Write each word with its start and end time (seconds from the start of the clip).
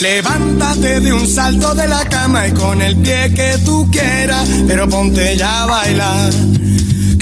Levántate 0.00 1.00
de 1.00 1.12
un 1.12 1.26
salto 1.26 1.74
de 1.74 1.88
la 1.88 2.04
cama 2.04 2.46
y 2.46 2.52
con 2.52 2.80
el 2.80 2.96
pie 2.98 3.32
que 3.34 3.58
tú 3.64 3.88
quieras, 3.90 4.48
pero 4.68 4.88
ponte 4.88 5.36
ya 5.36 5.64
a 5.64 5.66
bailar. 5.66 6.32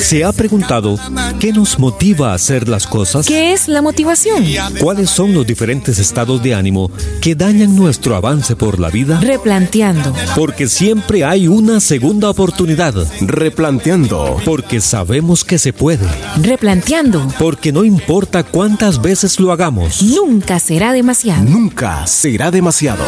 ¿Se 0.07 0.23
ha 0.23 0.31
preguntado 0.31 0.96
qué 1.41 1.53
nos 1.53 1.80
motiva 1.80 2.30
a 2.30 2.35
hacer 2.35 2.69
las 2.69 2.87
cosas? 2.87 3.27
¿Qué 3.27 3.53
es 3.53 3.67
la 3.67 3.83
motivación? 3.83 4.45
¿Cuáles 4.80 5.11
son 5.11 5.35
los 5.35 5.45
diferentes 5.45 5.98
estados 5.98 6.41
de 6.45 6.55
ánimo 6.55 6.93
que 7.21 7.35
dañan 7.35 7.75
nuestro 7.75 8.14
avance 8.14 8.55
por 8.55 8.79
la 8.79 8.89
vida? 8.89 9.19
Replanteando. 9.21 10.14
Porque 10.37 10.69
siempre 10.69 11.25
hay 11.25 11.48
una 11.48 11.80
segunda 11.80 12.30
oportunidad. 12.30 12.95
Replanteando. 13.21 14.37
Porque 14.45 14.80
sabemos 14.80 15.43
que 15.43 15.59
se 15.59 15.73
puede. 15.73 16.07
Replanteando. 16.41 17.27
Porque 17.36 17.73
no 17.73 17.82
importa 17.82 18.45
cuántas 18.45 19.02
veces 19.02 19.41
lo 19.41 19.50
hagamos. 19.50 20.04
Nunca 20.04 20.61
será 20.61 20.93
demasiado. 20.93 21.43
Nunca 21.43 22.07
será 22.07 22.52
demasiado. 22.52 23.02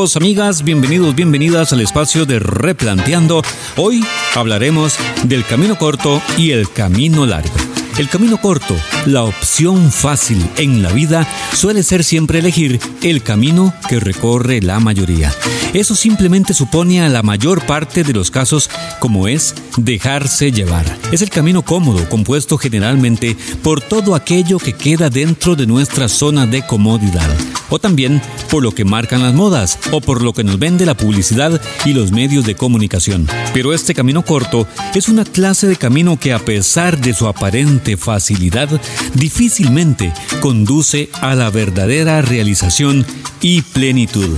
Amigas, 0.00 0.64
bienvenidos, 0.64 1.14
bienvenidas 1.14 1.74
al 1.74 1.82
espacio 1.82 2.24
de 2.24 2.38
Replanteando. 2.38 3.42
Hoy 3.76 4.02
hablaremos 4.34 4.96
del 5.24 5.44
camino 5.44 5.76
corto 5.76 6.22
y 6.38 6.52
el 6.52 6.72
camino 6.72 7.26
largo. 7.26 7.52
El 7.98 8.08
camino 8.08 8.40
corto, 8.40 8.74
la 9.06 9.24
opción 9.24 9.90
fácil 9.90 10.44
en 10.56 10.82
la 10.82 10.92
vida, 10.92 11.26
suele 11.54 11.82
ser 11.82 12.04
siempre 12.04 12.38
elegir 12.38 12.80
el 13.02 13.22
camino 13.22 13.72
que 13.88 14.00
recorre 14.00 14.60
la 14.60 14.80
mayoría. 14.80 15.32
Eso 15.72 15.94
simplemente 15.94 16.54
supone 16.54 17.02
a 17.02 17.08
la 17.08 17.22
mayor 17.22 17.64
parte 17.66 18.04
de 18.04 18.12
los 18.12 18.30
casos 18.30 18.68
como 18.98 19.28
es 19.28 19.54
dejarse 19.76 20.52
llevar. 20.52 20.84
Es 21.12 21.22
el 21.22 21.30
camino 21.30 21.62
cómodo, 21.62 22.08
compuesto 22.08 22.58
generalmente 22.58 23.36
por 23.62 23.80
todo 23.80 24.14
aquello 24.14 24.58
que 24.58 24.72
queda 24.72 25.10
dentro 25.10 25.56
de 25.56 25.66
nuestra 25.66 26.08
zona 26.08 26.46
de 26.46 26.66
comodidad. 26.66 27.28
O 27.70 27.78
también 27.78 28.20
por 28.50 28.62
lo 28.62 28.72
que 28.72 28.84
marcan 28.84 29.22
las 29.22 29.34
modas 29.34 29.78
o 29.92 30.00
por 30.00 30.22
lo 30.22 30.32
que 30.32 30.44
nos 30.44 30.58
vende 30.58 30.86
la 30.86 30.96
publicidad 30.96 31.60
y 31.84 31.92
los 31.92 32.10
medios 32.10 32.44
de 32.44 32.56
comunicación. 32.56 33.28
Pero 33.54 33.72
este 33.72 33.94
camino 33.94 34.24
corto 34.24 34.66
es 34.94 35.08
una 35.08 35.24
clase 35.24 35.68
de 35.68 35.76
camino 35.76 36.18
que 36.18 36.32
a 36.32 36.40
pesar 36.40 37.00
de 37.00 37.14
su 37.14 37.28
aparente 37.28 37.96
facilidad, 37.96 38.68
difícilmente 39.14 40.12
conduce 40.40 41.10
a 41.20 41.34
la 41.34 41.50
verdadera 41.50 42.22
realización 42.22 43.06
y 43.40 43.62
plenitud. 43.62 44.36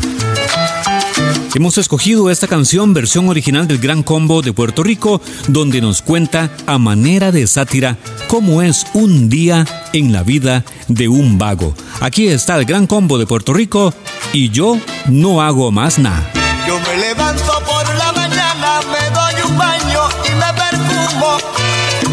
Hemos 1.55 1.77
escogido 1.77 2.31
esta 2.31 2.48
canción 2.48 2.95
versión 2.95 3.28
original 3.28 3.69
del 3.69 3.77
Gran 3.77 4.03
Combo 4.03 4.41
de 4.41 4.55
Puerto 4.55 4.83
Rico, 4.83 5.20
donde 5.48 5.83
nos 5.83 6.00
cuenta 6.00 6.50
a 6.67 6.78
manera 6.78 7.30
de 7.30 7.47
sátira 7.47 7.98
cómo 8.27 8.62
es 8.62 8.86
un 8.95 9.28
día 9.28 9.67
en 9.92 10.12
la 10.12 10.23
vida 10.23 10.64
de 10.89 11.08
un 11.08 11.36
vago. 11.36 11.75
Aquí 12.00 12.28
está 12.28 12.56
el 12.56 12.64
Gran 12.64 12.86
Combo 12.86 13.19
de 13.19 13.27
Puerto 13.27 13.53
Rico 13.53 13.92
y 14.33 14.48
yo 14.48 14.78
no 15.08 15.42
hago 15.42 15.70
más 15.70 15.98
nada. 15.98 16.27
Yo 16.67 16.80
me 16.80 16.97
levanto 16.97 17.53
por 17.67 17.95
la 17.97 18.12
mañana, 18.12 18.80
me 18.91 19.11
doy 19.14 19.51
un 19.51 19.58
baño 19.58 20.01
y 20.24 20.34
me 20.34 20.52
perfumo. 20.55 21.36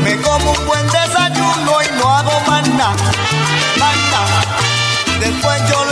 Me 0.03 0.17
como 0.17 0.51
un 0.51 0.66
buen 0.67 0.88
más 2.88 3.97
nada. 4.12 4.41
Después 5.19 5.62
yo 5.69 5.88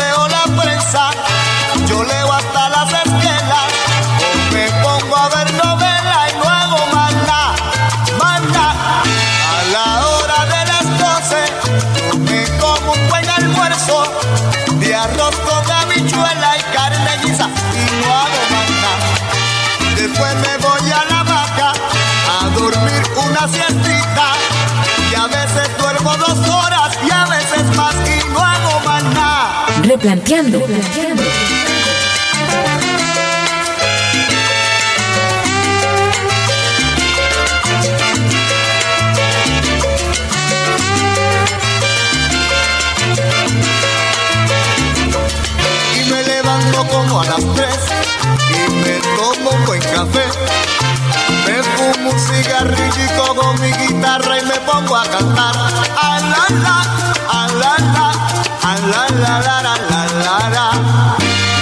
duermo 25.98 26.18
dos 26.18 26.50
horas 26.50 26.98
y 27.06 27.12
a 27.12 27.26
veces 27.26 27.76
más 27.76 27.96
y 27.96 28.30
no 28.32 28.40
hago 28.40 28.80
más 28.86 29.04
nada. 29.04 29.66
Replanteando. 29.84 30.60
y 45.96 46.10
me 46.10 46.24
levanto 46.24 46.88
como 46.88 47.22
a 47.22 47.26
las 47.26 47.44
tres 47.56 47.80
y 48.50 48.72
me 48.72 49.00
tomo 49.18 49.50
un 49.52 49.66
buen 49.66 49.82
café. 49.82 50.26
Me 51.48 51.64
fumo 51.64 52.10
un 52.12 52.20
cigarrillo 52.20 53.36
con 53.36 53.62
mi 53.62 53.72
guitarra 53.72 54.40
y 54.40 54.44
me 54.44 54.60
pongo 54.70 54.98
a 54.98 55.04
cantar. 55.06 55.56
A 55.56 56.20
la 56.20 56.46
la, 56.64 56.78
a. 57.30 57.48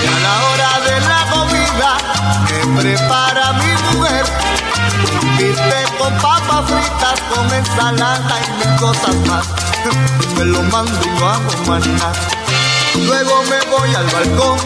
Y 0.02 0.08
a 0.08 0.20
la 0.26 0.34
hora 0.48 0.72
de 0.88 0.96
la 1.02 1.22
comida 1.32 1.92
que 2.48 2.60
prepara 2.82 3.54
mi 3.54 3.72
mujer, 3.86 4.26
viste 5.38 5.80
con 6.00 6.14
papas 6.18 6.66
fritas, 6.66 7.18
con 7.30 7.54
ensalada 7.54 8.36
y 8.42 8.68
mil 8.68 8.76
cosas 8.80 9.16
más. 9.28 9.46
Me 10.36 10.46
lo 10.46 10.62
mando 10.64 11.00
y 11.04 11.10
no 11.20 11.30
hago 11.30 11.52
más. 11.68 12.18
Luego 12.96 13.44
me 13.44 13.60
voy 13.70 13.94
al 13.94 14.06
balcón, 14.06 14.58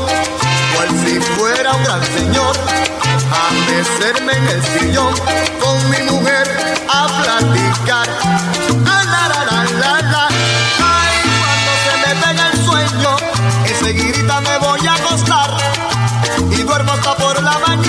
cual 0.75 0.89
si 1.03 1.19
fuera 1.19 1.73
un 1.73 1.83
gran 1.83 2.03
señor, 2.03 2.55
a 3.31 3.71
mecerme 3.71 4.33
en 4.33 4.47
el 4.47 4.63
sillón 4.63 5.13
con 5.59 5.89
mi 5.89 6.11
mujer 6.11 6.47
a 6.89 7.07
platicar. 7.07 8.07
La, 8.85 9.03
la, 9.03 9.27
la, 9.29 9.63
la, 9.81 10.01
la. 10.01 10.27
Ay, 10.27 11.15
cuando 11.39 11.71
se 11.85 11.93
me 12.03 12.11
pega 12.21 12.49
el 12.51 12.65
sueño, 12.65 13.17
enseguidita 13.65 14.41
me 14.41 14.57
voy 14.59 14.87
a 14.87 14.93
acostar 14.93 15.49
y 16.51 16.63
duermo 16.63 16.91
hasta 16.91 17.15
por 17.15 17.41
la 17.41 17.57
mañana 17.59 17.88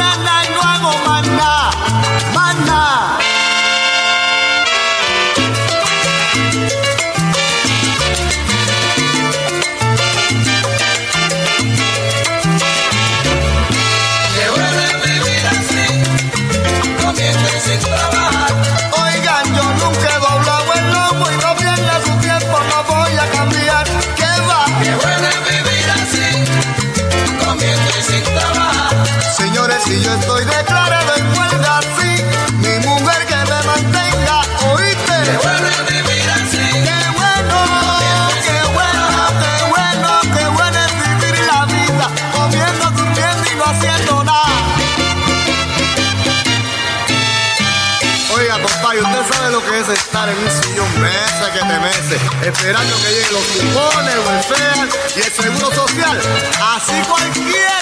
que 49.68 49.80
es 49.80 49.89
estar 49.89 50.28
en 50.28 50.39
un 50.39 50.48
sillón 50.51 51.01
meses 51.01 51.48
que 51.53 51.59
te 51.59 51.80
meses, 51.80 52.21
esperando 52.42 52.97
que 52.97 53.10
lleguen 53.10 53.33
los 53.33 53.42
cupones, 53.42 54.15
el 54.15 54.21
welfare 54.21 54.89
y 55.16 55.21
el 55.21 55.33
seguro 55.33 55.74
social. 55.74 56.21
Así 56.60 57.03
cualquiera. 57.09 57.80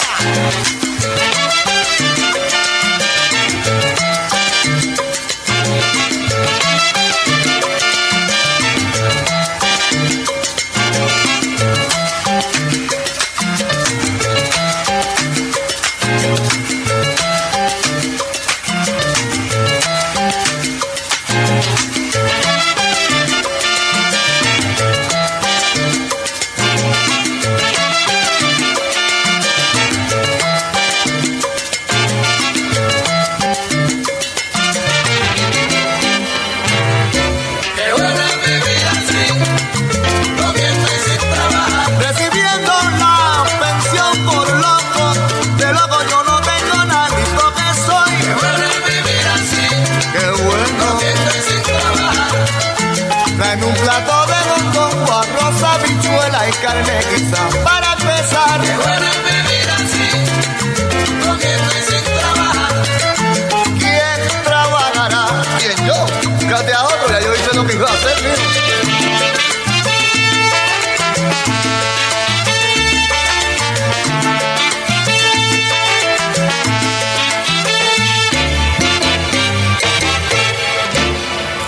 Carne 56.60 56.98
guisa 57.10 57.48
para 57.64 57.92
empezar. 57.92 59.27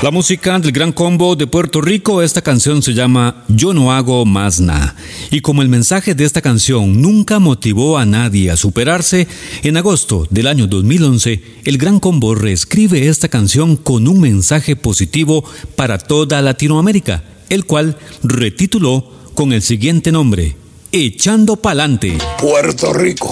La 0.02 0.10
música 0.10 0.58
del 0.58 0.72
Gran 0.72 0.92
Combo 0.92 1.36
de 1.36 1.46
Puerto 1.46 1.82
Rico, 1.82 2.22
esta 2.22 2.40
canción 2.40 2.80
se 2.82 2.94
llama 2.94 3.44
Yo 3.48 3.74
no 3.74 3.92
hago 3.92 4.24
más 4.24 4.58
nada. 4.58 4.96
Y 5.30 5.42
como 5.42 5.60
el 5.60 5.68
mensaje 5.68 6.14
de 6.14 6.24
esta 6.24 6.40
canción 6.40 7.02
nunca 7.02 7.38
motivó 7.38 7.98
a 7.98 8.06
nadie 8.06 8.50
a 8.50 8.56
superarse, 8.56 9.28
en 9.62 9.76
agosto 9.76 10.26
del 10.30 10.46
año 10.46 10.66
2011, 10.68 11.42
el 11.66 11.76
Gran 11.76 12.00
Combo 12.00 12.34
reescribe 12.34 13.08
esta 13.08 13.28
canción 13.28 13.76
con 13.76 14.08
un 14.08 14.22
mensaje 14.22 14.74
positivo 14.74 15.44
para 15.76 15.98
toda 15.98 16.40
Latinoamérica, 16.40 17.22
el 17.50 17.66
cual 17.66 17.98
retituló 18.22 19.12
con 19.34 19.52
el 19.52 19.60
siguiente 19.60 20.12
nombre, 20.12 20.56
Echando 20.92 21.56
Pa'lante. 21.56 22.16
Puerto 22.40 22.94
Rico. 22.94 23.30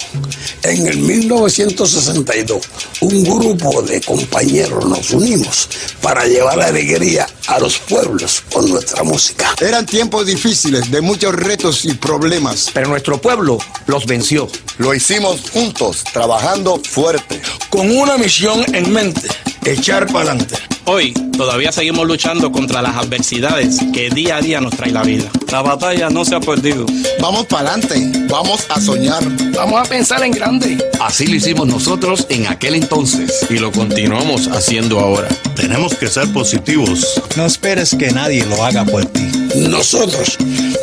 En 0.63 0.87
el 0.87 0.99
1962, 0.99 2.63
un 3.01 3.25
grupo 3.25 3.83
de 3.83 4.01
compañeros 4.01 4.85
nos 4.87 5.11
unimos 5.11 5.69
para 6.03 6.27
llevar 6.27 6.61
alegría 6.61 7.27
a 7.47 7.59
los 7.59 7.79
pueblos 7.79 8.43
con 8.53 8.69
nuestra 8.69 9.03
música. 9.03 9.55
Eran 9.61 9.87
tiempos 9.87 10.27
difíciles, 10.27 10.91
de 10.91 11.01
muchos 11.01 11.35
retos 11.35 11.85
y 11.85 11.95
problemas. 11.95 12.71
Pero 12.73 12.89
nuestro 12.89 13.21
pueblo 13.21 13.59
los 13.87 14.07
venció. 14.07 14.49
Lo 14.79 14.95
hicimos 14.95 15.51
juntos, 15.51 16.05
trabajando 16.13 16.81
fuerte. 16.83 17.41
Con 17.71 17.91
una 17.91 18.17
misión 18.17 18.65
en 18.75 18.93
mente, 18.93 19.29
echar 19.65 20.07
para 20.07 20.33
adelante. 20.33 20.57
Hoy 20.91 21.13
todavía 21.37 21.71
seguimos 21.71 22.07
luchando 22.07 22.51
contra 22.51 22.81
las 22.81 22.97
adversidades 22.97 23.79
que 23.93 24.09
día 24.09 24.37
a 24.37 24.41
día 24.41 24.59
nos 24.59 24.75
trae 24.75 24.91
la 24.91 25.03
vida. 25.03 25.31
La 25.53 25.61
batalla 25.61 26.09
no 26.09 26.25
se 26.25 26.35
ha 26.35 26.41
perdido. 26.41 26.87
Vamos 27.21 27.45
para 27.45 27.75
adelante, 27.75 28.27
vamos 28.27 28.65
a 28.71 28.81
soñar. 28.81 29.23
Vamos 29.55 29.87
a 29.87 29.91
pensar 29.91 30.23
en 30.23 30.31
grande. 30.31 30.79
Así 30.99 31.27
lo 31.27 31.35
hicimos 31.35 31.67
nosotros 31.67 32.27
en 32.31 32.47
aquel 32.47 32.75
entonces. 32.75 33.47
Y 33.51 33.59
lo 33.59 33.71
continuamos 33.71 34.49
haciendo 34.49 34.99
ahora. 34.99 35.29
Tenemos 35.55 35.95
que 35.95 36.09
ser 36.09 36.33
positivos. 36.33 37.21
No 37.37 37.45
esperes 37.45 37.95
que 37.95 38.11
nadie 38.11 38.47
lo 38.47 38.65
haga 38.65 38.87
por 38.87 39.05
ti. 39.05 39.29
Nosotros 39.57 40.39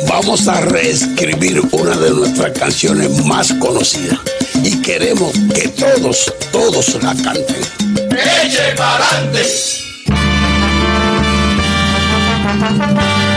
vamos 0.08 0.46
a 0.46 0.60
reescribir 0.60 1.60
una 1.72 1.96
de 1.96 2.10
nuestras 2.10 2.52
canciones 2.52 3.24
más 3.24 3.52
conocidas. 3.54 4.20
Y 4.62 4.80
queremos 4.82 5.32
que 5.52 5.66
todos, 5.66 6.32
todos 6.52 6.94
la 7.02 7.12
canten. 7.16 7.56
¡Eche 8.44 8.76
pa'lante! 12.74 13.26
Yo 13.30 13.35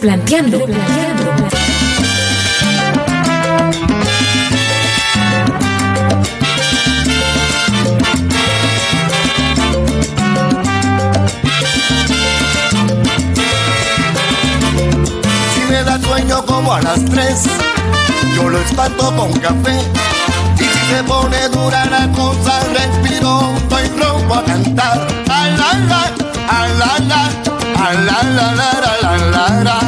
Replanteando. 0.00 0.58
Si 0.58 0.64
me 15.68 15.82
da 15.82 15.98
sueño 15.98 16.46
como 16.46 16.74
a 16.74 16.80
las 16.80 17.04
3, 17.04 17.42
yo 18.36 18.48
lo 18.48 18.60
espanto 18.60 19.16
con 19.16 19.32
café. 19.40 19.80
Y 20.58 20.62
si 20.62 20.94
se 20.94 21.02
pone 21.02 21.48
dura 21.48 21.84
la 21.86 22.08
cosa, 22.12 22.60
respiro, 22.72 23.52
estoy 23.56 23.88
rompo 24.00 24.34
a 24.36 24.44
cantar. 24.44 25.08
A 25.28 27.00
la, 27.00 27.57
a 27.78 27.92
la 27.94 28.22
la 28.22 28.52
la 28.54 28.70
la 28.82 28.92
la 29.02 29.16
la 29.34 29.48
la. 29.62 29.78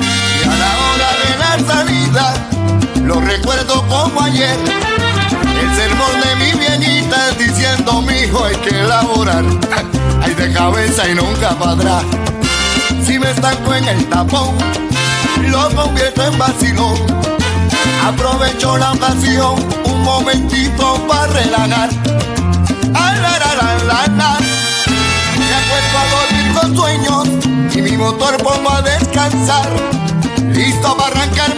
Y 0.00 0.48
a 0.48 0.54
la 0.62 0.70
hora 0.84 1.10
de 1.22 1.30
la 1.38 1.72
salida, 1.72 2.34
lo 3.02 3.20
recuerdo 3.20 3.86
como 3.88 4.22
ayer. 4.22 4.56
El 5.60 5.76
sermón 5.76 6.14
de 6.20 6.36
mi 6.36 6.58
viejita 6.58 7.30
diciendo, 7.38 8.02
mi 8.02 8.14
hijo, 8.14 8.44
hay 8.44 8.56
que 8.56 8.70
elaborar. 8.70 9.44
Hay 10.22 10.34
de 10.34 10.52
cabeza 10.52 11.08
y 11.08 11.14
nunca 11.14 11.50
para 11.50 11.72
atrás. 11.72 12.04
Si 13.04 13.18
me 13.18 13.30
estanco 13.30 13.74
en 13.74 13.84
el 13.84 14.04
tapón, 14.06 14.56
lo 15.48 15.70
convierto 15.70 16.24
en 16.26 16.38
vacilón. 16.38 16.98
Aprovecho 18.04 18.76
la 18.76 18.92
ocasión 18.92 19.54
un 19.84 20.02
momentito 20.02 21.06
para 21.06 21.26
relajar. 21.32 21.90
Ah, 22.94 23.14
la, 23.14 23.38
la, 23.38 23.54
la, 23.54 23.84
la, 23.84 24.06
la. 24.16 24.75
Motor 27.96 28.36
pongo 28.42 28.70
a 28.70 28.82
descansar. 28.82 29.68
Listo 30.52 30.96
para 30.96 31.20
arrancar 31.20 31.56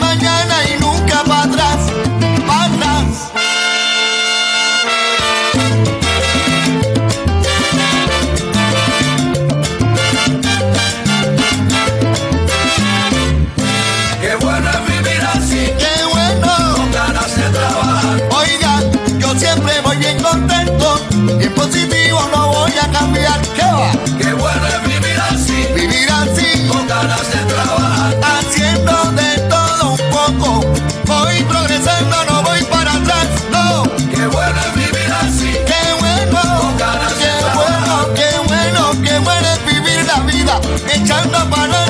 echando 40.86 41.38
para 41.50 41.87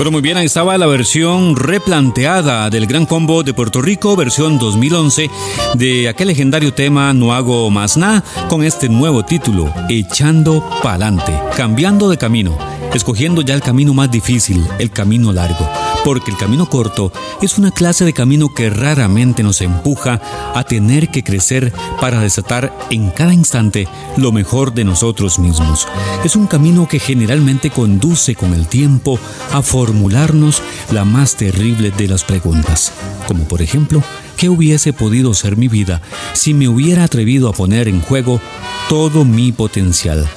Pero 0.00 0.10
muy 0.10 0.22
bien, 0.22 0.38
ahí 0.38 0.46
estaba 0.46 0.78
la 0.78 0.86
versión 0.86 1.56
replanteada 1.56 2.70
del 2.70 2.86
Gran 2.86 3.04
Combo 3.04 3.42
de 3.42 3.52
Puerto 3.52 3.82
Rico, 3.82 4.16
versión 4.16 4.58
2011, 4.58 5.30
de 5.74 6.08
aquel 6.08 6.28
legendario 6.28 6.72
tema 6.72 7.12
No 7.12 7.34
hago 7.34 7.70
más 7.70 7.98
nada, 7.98 8.24
con 8.48 8.64
este 8.64 8.88
nuevo 8.88 9.26
título, 9.26 9.70
Echando 9.90 10.66
Pa'lante, 10.82 11.38
cambiando 11.54 12.08
de 12.08 12.16
camino, 12.16 12.56
escogiendo 12.94 13.42
ya 13.42 13.52
el 13.52 13.60
camino 13.60 13.92
más 13.92 14.10
difícil, 14.10 14.66
el 14.78 14.90
camino 14.90 15.34
largo, 15.34 15.68
porque 16.04 16.30
el 16.30 16.36
camino 16.36 16.68
corto 16.68 17.12
es 17.42 17.58
una 17.58 17.70
clase 17.70 18.04
de 18.04 18.12
camino 18.12 18.52
que 18.54 18.70
raramente 18.70 19.42
nos 19.42 19.60
empuja 19.60 20.20
a 20.54 20.64
tener 20.64 21.10
que 21.10 21.22
crecer 21.22 21.72
para 22.00 22.20
desatar 22.20 22.76
en 22.90 23.10
cada 23.10 23.34
instante 23.34 23.88
lo 24.16 24.32
mejor 24.32 24.72
de 24.72 24.84
nosotros 24.84 25.38
mismos. 25.38 25.86
Es 26.24 26.36
un 26.36 26.46
camino 26.46 26.88
que 26.88 26.98
generalmente 26.98 27.70
conduce 27.70 28.34
con 28.34 28.54
el 28.54 28.66
tiempo 28.66 29.18
a 29.52 29.62
formularnos 29.62 30.62
la 30.90 31.04
más 31.04 31.36
terrible 31.36 31.90
de 31.90 32.08
las 32.08 32.24
preguntas, 32.24 32.92
como 33.26 33.44
por 33.44 33.62
ejemplo, 33.62 34.02
¿qué 34.36 34.48
hubiese 34.48 34.92
podido 34.92 35.34
ser 35.34 35.56
mi 35.56 35.68
vida 35.68 36.00
si 36.32 36.54
me 36.54 36.68
hubiera 36.68 37.04
atrevido 37.04 37.48
a 37.48 37.52
poner 37.52 37.88
en 37.88 38.00
juego 38.00 38.40
todo 38.88 39.24
mi 39.24 39.52
potencial? 39.52 40.28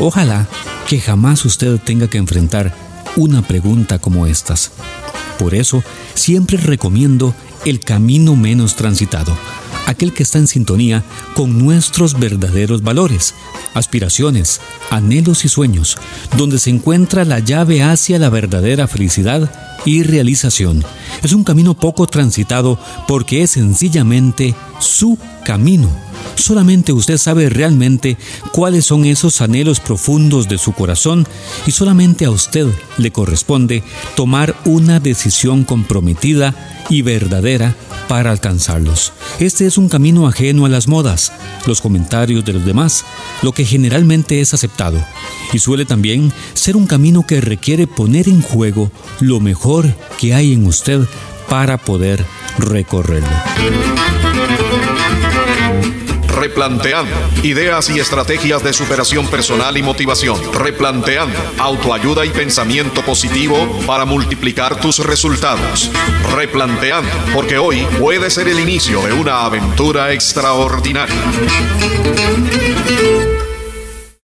Ojalá 0.00 0.46
que 0.88 1.00
jamás 1.00 1.44
usted 1.44 1.78
tenga 1.78 2.08
que 2.08 2.18
enfrentar 2.18 2.74
una 3.16 3.42
pregunta 3.42 3.98
como 3.98 4.26
estas. 4.26 4.72
Por 5.42 5.56
eso, 5.56 5.82
siempre 6.14 6.56
recomiendo 6.56 7.34
el 7.64 7.80
camino 7.80 8.36
menos 8.36 8.76
transitado, 8.76 9.36
aquel 9.88 10.12
que 10.12 10.22
está 10.22 10.38
en 10.38 10.46
sintonía 10.46 11.02
con 11.34 11.58
nuestros 11.58 12.16
verdaderos 12.16 12.84
valores, 12.84 13.34
aspiraciones, 13.74 14.60
anhelos 14.88 15.44
y 15.44 15.48
sueños, 15.48 15.98
donde 16.38 16.60
se 16.60 16.70
encuentra 16.70 17.24
la 17.24 17.40
llave 17.40 17.82
hacia 17.82 18.20
la 18.20 18.30
verdadera 18.30 18.86
felicidad 18.86 19.50
y 19.84 20.04
realización. 20.04 20.84
Es 21.22 21.32
un 21.32 21.44
camino 21.44 21.74
poco 21.74 22.06
transitado 22.06 22.78
porque 23.06 23.42
es 23.42 23.52
sencillamente 23.52 24.54
su 24.80 25.18
camino. 25.44 25.88
Solamente 26.34 26.92
usted 26.92 27.18
sabe 27.18 27.48
realmente 27.48 28.16
cuáles 28.52 28.86
son 28.86 29.04
esos 29.04 29.40
anhelos 29.40 29.80
profundos 29.80 30.48
de 30.48 30.58
su 30.58 30.72
corazón 30.72 31.26
y 31.66 31.72
solamente 31.72 32.24
a 32.24 32.30
usted 32.30 32.66
le 32.98 33.12
corresponde 33.12 33.82
tomar 34.16 34.56
una 34.64 34.98
decisión 34.98 35.64
comprometida 35.64 36.54
y 36.88 37.02
verdadera 37.02 37.76
para 38.08 38.30
alcanzarlos. 38.30 39.12
Este 39.38 39.66
es 39.66 39.78
un 39.78 39.88
camino 39.88 40.26
ajeno 40.26 40.66
a 40.66 40.68
las 40.68 40.88
modas, 40.88 41.32
los 41.66 41.80
comentarios 41.80 42.44
de 42.44 42.52
los 42.52 42.64
demás, 42.64 43.04
lo 43.42 43.52
que 43.52 43.64
generalmente 43.64 44.40
es 44.40 44.52
aceptado, 44.52 45.02
y 45.52 45.58
suele 45.58 45.84
también 45.84 46.32
ser 46.54 46.76
un 46.76 46.86
camino 46.86 47.26
que 47.26 47.40
requiere 47.40 47.86
poner 47.86 48.28
en 48.28 48.42
juego 48.42 48.90
lo 49.20 49.40
mejor 49.40 49.94
que 50.18 50.34
hay 50.34 50.52
en 50.52 50.66
usted 50.66 51.01
para 51.48 51.78
poder 51.78 52.24
recorrerlo. 52.58 53.28
Replanteando. 56.42 57.14
Ideas 57.44 57.88
y 57.90 58.00
estrategias 58.00 58.64
de 58.64 58.72
superación 58.72 59.28
personal 59.28 59.76
y 59.76 59.82
motivación. 59.82 60.40
Replanteando. 60.52 61.38
Autoayuda 61.58 62.26
y 62.26 62.30
pensamiento 62.30 63.02
positivo 63.02 63.80
para 63.86 64.04
multiplicar 64.04 64.80
tus 64.80 64.98
resultados. 64.98 65.90
Replanteando. 66.34 67.10
Porque 67.32 67.58
hoy 67.58 67.86
puede 68.00 68.28
ser 68.30 68.48
el 68.48 68.58
inicio 68.58 69.02
de 69.02 69.12
una 69.12 69.44
aventura 69.44 70.12
extraordinaria. 70.12 71.14